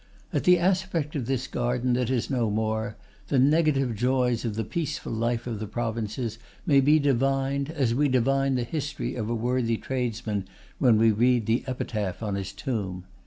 [0.33, 4.63] At the aspect of this garden that is no more, the negative joys of the
[4.63, 9.35] peaceful life of the provinces may be divined as we divine the history of a
[9.35, 10.45] worthy tradesman
[10.79, 13.05] when we read the epitaph on his tomb.